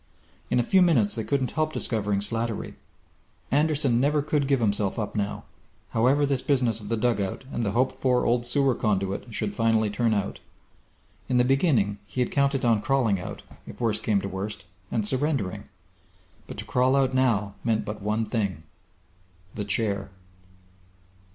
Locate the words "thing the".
18.25-19.65